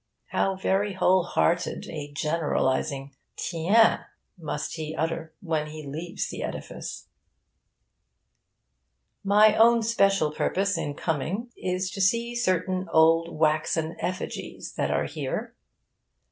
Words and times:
How 0.29 0.55
very 0.55 0.93
whole 0.93 1.21
hearted 1.23 1.85
a 1.87 2.11
generalising 2.11 3.13
'Tiens! 3.37 3.99
must 4.35 4.73
he 4.73 4.95
utter 4.95 5.35
when 5.41 5.67
he 5.67 5.85
leaves 5.85 6.27
the 6.27 6.41
edifice! 6.41 7.07
My 9.23 9.55
own 9.55 9.83
special 9.83 10.31
purpose 10.33 10.75
in 10.75 10.95
coming 10.95 11.51
is 11.55 11.91
to 11.91 12.01
see 12.01 12.33
certain 12.33 12.89
old 12.91 13.29
waxen 13.29 13.95
effigies 13.99 14.73
that 14.73 14.89
are 14.89 15.05
here. 15.05 15.53